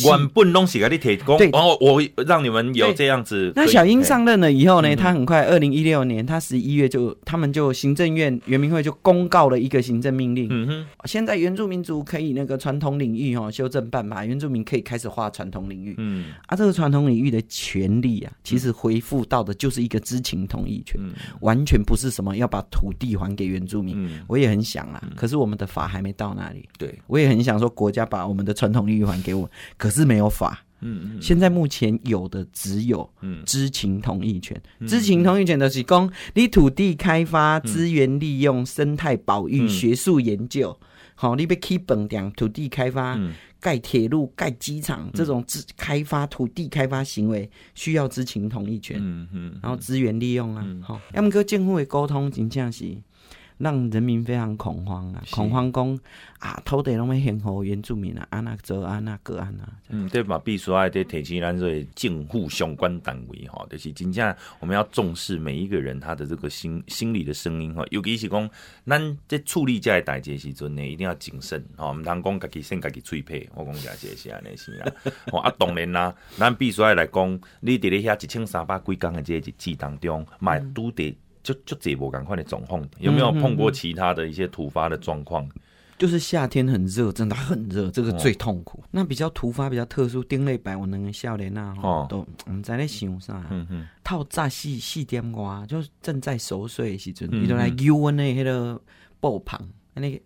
[0.06, 3.52] 原本拢是给你提供，然后我让你们有这样子。
[3.56, 10.48] 那小英上任了以后呢，他很快，二零一六年，他十一月就，他们就行政院原民会就公告了一个行政命令。
[10.50, 15.96] 嗯哼，现在原住民族可以那个传统领域哈修正办法，原住民可以开始划传统领域。
[15.98, 21.00] 嗯，啊，这个传统领域的权利啊，其实恢复到的就是一个知情同意权，
[21.42, 24.10] 完全不是什么要把土地还给原住民。
[24.28, 26.68] 我也很想啊，可是我们的法还没到那里。
[26.78, 29.50] 对，我也很想说国家把我们的传统领域还给我。
[29.84, 33.10] 可是没有法，嗯嗯，现在目前有的只有
[33.46, 34.58] 知情同意权。
[34.88, 40.80] 知情同意权的是讲你土地开发、资源利用、生态保育、学术研究，
[41.16, 43.20] 好，你被 keep 本讲、土地开发、
[43.60, 48.98] 盖铁路、盖机场这种自开发土地开发行为需要知情同意权。
[49.02, 52.96] 嗯嗯，然后资源利用啊，好，要么跟政府的沟通真正是。
[53.58, 55.24] 让人民非常恐慌啊！
[55.32, 56.00] 恐慌讲
[56.40, 59.64] 啊，土地拢要献给原住民啊，安那做安那个安那。
[59.90, 67.86] 嗯，对嘛，必须爱得提起咱这政府相关单位哈，就是真正我们要重视每一个人他的这个心心理的声音哈。
[67.92, 68.50] 尤其是讲
[68.86, 71.92] 咱在处理这些代志时阵呢，一定要谨慎哈。
[71.92, 74.92] 唔通讲家己先家己吹皮，我讲这些是安尼是啦。
[75.32, 81.16] 哦啊，当然啦，咱必须爱来讲，你伫咧遐一千三百几工的这个日子当中，买都得。
[81.44, 85.48] 就就这波赶快的状况，有没有碰过其他的一些突发的状况？
[85.96, 88.80] 就是夏天很热，真的很热，这个最痛苦。
[88.80, 93.46] 哦、那比较突发、比较特殊，丁类白我能笑脸啊，哦、都我们在那想啥？
[93.52, 98.82] 嗯嗯，透早四四点外，就正在熟睡的时阵，伊就来揪我那迄个
[99.22, 99.60] 布棚，
[99.94, 100.20] 安尼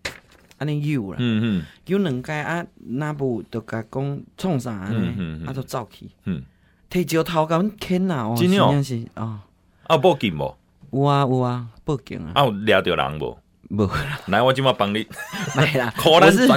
[0.56, 5.44] 安尼揪啦，嗯嗯，揪两盖啊，那不就甲讲创啥呢？
[5.46, 6.42] 啊，就走去，嗯，
[6.88, 9.44] 提石头甲阮牵啊，真的是啊，
[9.84, 10.56] 啊，报警无？
[10.92, 12.32] 有啊有啊，报警啊！
[12.34, 13.36] 啊，有抓到人无？
[13.76, 14.18] 不啦。
[14.28, 15.06] 来，我今晚帮你。
[15.54, 15.92] 来啦。
[16.06, 16.48] 我是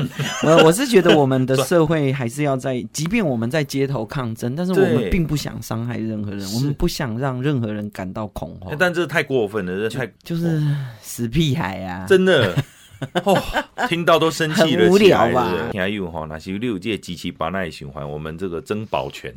[0.44, 8.74] 我我是觉得我们的社会还是要在，即便我们在街头抗争，但是我们并不想伤害任何人，我们不想让任何人感到恐慌。
[8.80, 10.62] 但这太过分了，这太就是
[11.02, 12.06] 死屁孩啊！
[12.08, 12.56] 真的，
[13.26, 13.36] 哦，
[13.90, 15.52] 听到都生气了，很无聊吧？
[15.72, 19.34] 听有哈，那是你有这个机器把那循环，我们这个曾宝全，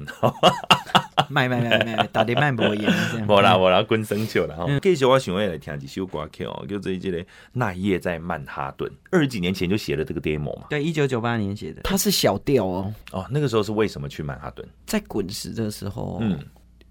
[1.29, 2.89] 卖卖卖卖，到底卖不赢？
[3.27, 4.67] 无 啦无啦，滚生球了哈。
[4.83, 10.67] 继续我想要来听一首歌曲哦，就这这个那一夜在曼哈顿，二十几年前就写了这个 demo 嘛。
[10.69, 12.95] 对，一九九八年写的，它是小调哦。
[13.13, 14.67] 哦，那个时候是为什么去曼哈顿？
[14.85, 16.39] 在滚石的时候，嗯。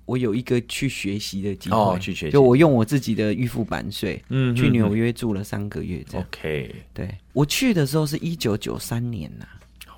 [0.05, 6.27] 我有一个去学习的机会，哦，去学习，就我用我自己的预付版税，嗯，去纽约住了三个月，这样。
[6.29, 9.45] OK，对，我去的时候是一九九三年呐，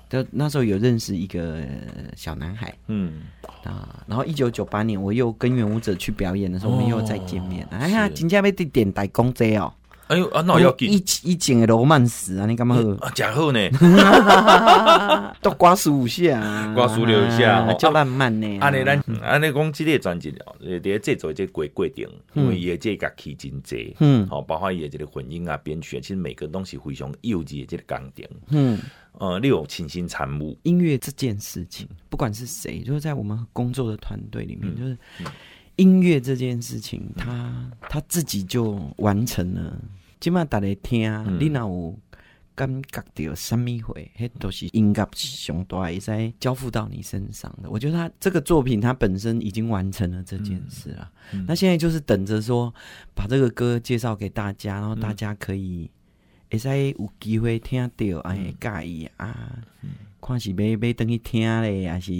[0.08, 1.62] 就那时候有认识一个
[2.16, 3.22] 小男孩，嗯。
[3.64, 9.72] 啊，然后一九九八年我又跟原舞者去表演的时候，我们又再见面，哎呀，金价被点点带公仔哦。
[10.08, 12.94] 哎呦啊，那我要一一整个罗曼史啊，你干嘛喝？
[13.00, 13.58] 啊，假好呢，
[15.42, 18.58] 都刮十五下，刮十六下，叫浪漫呢。
[18.60, 28.78] 安尼咱，安尼讲这个专辑哦，呃，在制作这过过程，因为也这个起真济，嗯，好，包括也这个混音啊、编曲，其实每个东西非常幼稚的这个工程，嗯，
[29.18, 34.96] 呃，你有倾心参悟音乐这件事情，不管是谁，就是在我们工作的团队里面，就是。
[35.76, 39.80] 音乐这件事情，他他自己就完成了。
[40.18, 41.94] 今麦大家听，嗯、你那有
[42.54, 42.82] 感
[43.14, 44.10] 觉到什么会？
[44.18, 47.68] 那都是音乐上大在交付到你身上的。
[47.68, 51.12] 我觉得他这个作品，他本身已经完成了这件事了。
[51.46, 52.74] 那现在就是等着说，
[53.14, 55.90] 把这个歌介绍给大家，然后大家可以
[56.50, 59.62] 会使有机会听到，哎，介意啊？
[60.22, 62.12] 看是要要等去听嘞，还是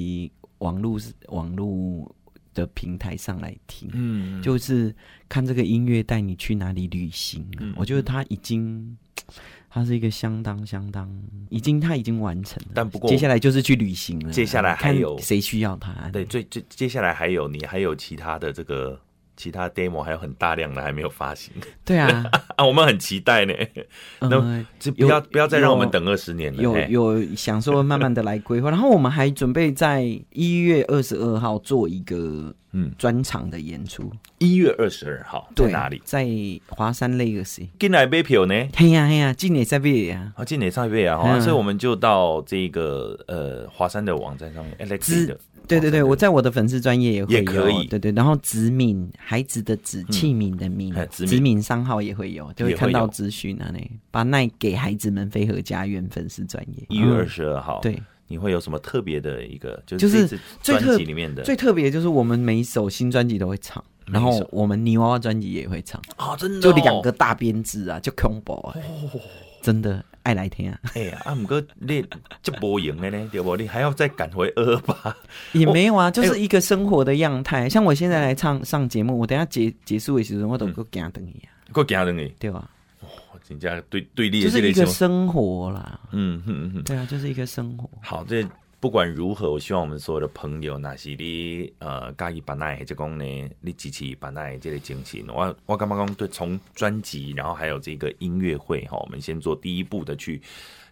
[0.58, 2.14] 网络是网络？
[2.56, 4.92] 的平台上来听，嗯，就是
[5.28, 7.46] 看这个音乐带你去哪里旅行。
[7.60, 8.96] 嗯，我觉得他已经，
[9.68, 11.08] 他是一个相当相当，
[11.50, 12.72] 已经他已经完成了。
[12.74, 14.32] 但不过接下来就是去旅行了。
[14.32, 15.92] 接下来还有谁需要他？
[16.10, 18.98] 对，最最接下来还有你，还有其他的这个。
[19.36, 21.52] 其他 demo 还有很大量的还没有发行，
[21.84, 22.24] 对啊，
[22.56, 23.52] 啊，我们很期待呢。
[24.20, 26.62] 那就不要不要再让我们等二十年了。
[26.62, 34.10] 有有想说慢慢的来规划， 然后我们还准备在一月二十二号做一个嗯专场的演出。
[34.38, 36.00] 一月二十二号在哪里？
[36.04, 36.26] 在
[36.68, 37.68] 华山 Legacy。
[37.78, 38.54] 进来买票呢？
[38.74, 45.38] 嘿呀嘿呀，今年在买呀，啊，今年在买啊，所以我们就到这个呃华山的网站上面，Alex 的。
[45.66, 47.86] 对对对，我在我的粉丝专业也会有，也可以。
[47.86, 51.56] 对对，然后子敏孩子的子器皿的皿，子敏。
[51.66, 53.68] 商号也会有，就会看到资讯啊。
[53.72, 59.82] 那把那给孩子们飞和家园粉丝专业，一月二十二号，对，你会有什么特别的一个？
[59.84, 66.00] 就是专辑里面的最特别，就是我们每一首新专辑都会唱，然后我们泥娃娃专辑也会唱。
[66.16, 68.76] 啊，真的，就两个大编制啊，就 combo 啊，
[69.66, 70.04] 真的。
[70.22, 70.80] 爱来听啊！
[70.94, 72.04] 哎呀，啊，不过你
[72.42, 73.56] 这无用的呢，对不？
[73.56, 75.16] 你还要再赶回二二八？
[75.52, 77.68] 也没有啊，就是一个生活的样态。
[77.68, 82.68] 像我现在来唱上节目，我等下结结束的时候，我都够惊等你啊，够惊等你，对吧？
[83.02, 83.06] 哦，
[83.46, 86.00] 人家对对立就是一个生活啦。
[86.10, 87.88] 嗯嗯嗯，对啊，就是一个生活。
[88.02, 88.44] 好，这。
[88.86, 95.26] 不管如何，我希望我们所有的朋友，那是你呃，介意办奈，就讲呢，你支持把奈这个精神。
[95.26, 100.40] 我我刚刚讲对，从专辑，然后还有这个音乐会哈，我们先做第一步的去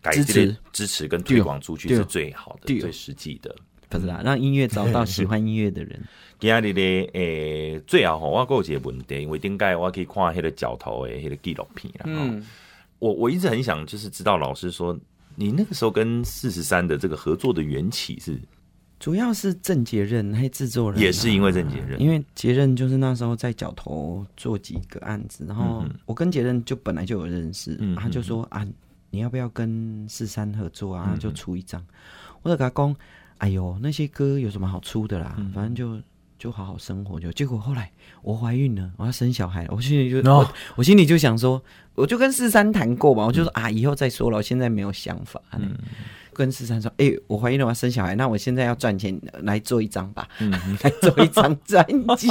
[0.03, 3.55] 改支持、支持跟推广出去是最好的、最实际的，
[3.89, 4.21] 不是啦？
[4.25, 6.03] 让音乐找到喜欢音乐的人。
[6.41, 12.03] 今日咧，诶，最后我还有一个问题，因为顶个我可以看迄个角头诶，迄个纪录片啦。
[12.07, 12.45] 嗯，
[12.99, 14.99] 我我一直很想就是知道老师说。
[15.37, 18.41] 你那个时候跟四十三的这个合作的缘起是，
[18.99, 28.67] 主要是郑杰任还制作人，也是因为郑杰任，因为杰任就是那时候在角头做几个案子，然后我跟杰任就本来就有认识，他就说啊，
[29.11, 31.17] 你要不要跟四三合作啊？
[31.19, 31.85] 就出一张，
[32.43, 32.97] 我就跟他讲，
[33.39, 35.37] 哎呦，那些歌有什么好出的啦？
[35.55, 36.03] 反正就。
[36.45, 40.41] 就好好生活就，结果后来我怀孕了，我要生小孩，我心里就 No.
[40.41, 41.63] 我，我心里就想说，
[41.95, 45.41] 我就跟四三谈过嘛，我就说啊，以后再说了，我现在没有想法。
[45.53, 45.75] 嗯
[46.35, 50.51] 跟十三说：“哎、欸，我怀孕了，我要生小孩，那我现在要赚钱来做一张吧，嗯、
[50.83, 52.29] 来做一张专辑。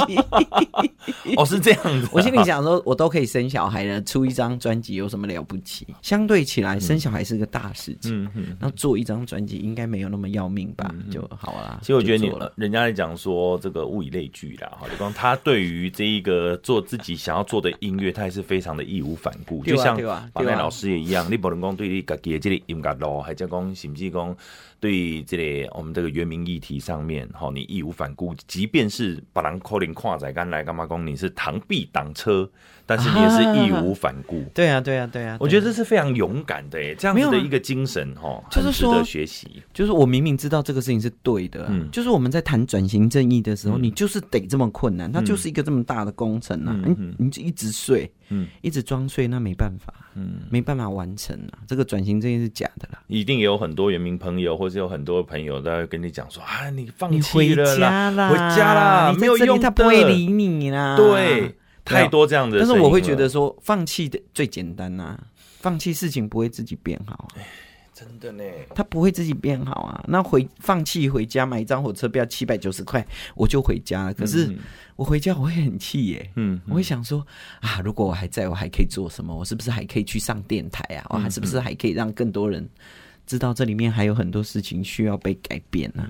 [1.36, 2.10] 哦，是这样子、啊。
[2.12, 5.86] 我心里想说，我都可以生小孩了，出一张专辑有什么了不起？
[6.02, 8.24] 相对起来，生小孩是个大事情。
[8.24, 10.90] 嗯嗯，那做一张专辑应该没有那么要命吧？
[10.94, 11.78] 嗯、就好啦。
[11.80, 19.60] 其实我觉得你，人家在讲说这个物以类聚啦，哈，就光他对于这一个做自己想要做的音乐，他也是非常的义无反顾。
[19.60, 19.96] 啊、就像
[20.32, 24.36] 巴奈老师也一样，你不能光对你自己的这个音乐路，还叫讲是讲
[24.80, 32.50] 对这里我们这个原民议题上面，吼，你义无反顾，即便是把人扣零跨载杆来干嘛讲，你是螳臂挡车，
[32.86, 34.42] 但是你也是义无反顾。
[34.54, 39.62] 对啊，对啊，对啊，我觉得这是非常勇敢的诶，这样子的一个精神哈，就是值得学习。
[39.72, 51.58] 就是我明明知道这个事情是对的，嗯，就是我们在谈转型正义的时候，你就是得这么困难，它就是一个这么大的工程啊，你你就一直睡，嗯，一直装睡，那没办法，嗯，没办法完成啊。
[51.66, 61.56] 这个转型正义是假的啦，一定有很多原民朋友，或是有很多朋友都要跟你讲说啊，你放弃了啦，回家啦，没有用，他不会理你啦，对。
[61.84, 65.26] 太多这样的，但是我会觉得说，放弃的最简单呐、啊，
[65.60, 67.28] 放弃事情不会自己变好，
[67.92, 68.42] 真的呢，
[68.74, 70.02] 他不会自己变好啊。
[70.08, 74.14] 那回放弃回家买一张火车票七百九十块，我就回家了。
[74.14, 74.50] 可是
[74.96, 77.24] 我回家我会很气耶，嗯，我会想说
[77.60, 79.36] 啊，如果我还在我还可以做什么？
[79.36, 81.06] 我是不是还可以去上电台啊？
[81.10, 82.66] 我还是不是还可以让更多人
[83.26, 86.08] 知道这里面还有很多事情需要被改变呢、啊？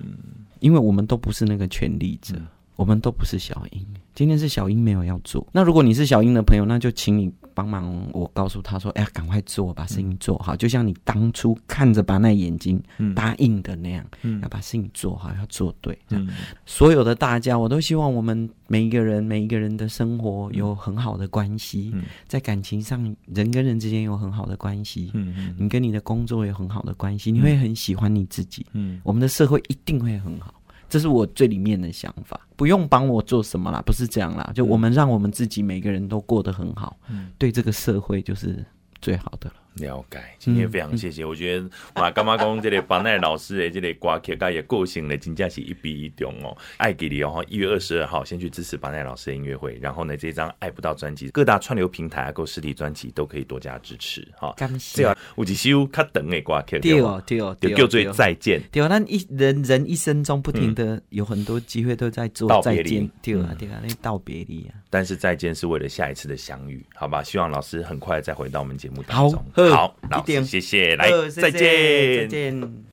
[0.60, 2.36] 因为我们都不是那个权力者。
[2.76, 5.46] 我们都不是小英，今天是小英没有要做。
[5.52, 12.80] 那如果你是小英的朋友，那就请你帮忙，我告诉他说：“哎呀，赶快做，把事情做好。”就像你当初看着把那眼睛
[13.14, 15.98] 答应的那样，嗯，要把事情做好，要做对。
[16.10, 16.28] 嗯，
[16.64, 21.92] 所有的大家，我都希望我们每一个人，每一个人的生活有很好的关系，
[22.28, 25.10] 在感情上，人跟人之间有很好的关系。
[25.14, 28.64] 嗯，你跟你的工作有很好的关系，你会很喜欢你自己。
[28.74, 30.54] 嗯，我们的社会一定会很好。
[30.88, 38.64] 这是我最里面的想法，不用帮我做什么啦，不是这样啦，就我们让我们自己每个人都过得很好，嗯，对这个社会就是
[39.00, 39.56] 最好的了。
[39.76, 41.22] 了解，今天非常谢谢。
[41.24, 46.56] 嗯、我觉得哇，干嘛讲这个巴奈老师的这个歌曲，他也个性的真的是一比一中哦。
[46.76, 54.54] 爱给你哦，一月二十二号先去支持巴奈老师的音乐会，然后呢，这张爱不到专辑，各大串流平台啊，购实体专辑都可以多加支持哈。
[54.58, 58.62] 有一首较长的歌曲，对哦，对哦，叫做再见。
[58.70, 64.74] 对啊，那一人人一生中不停的有很多机会都在做再见，对啊，对啊，那道别离啊。
[64.90, 67.22] 但是再见是为了下一次的相遇，好吧？
[67.22, 69.32] 希望老师很快再回到我们节目当中。
[69.32, 72.84] 好，好，老师，谢谢，来，再见，再见。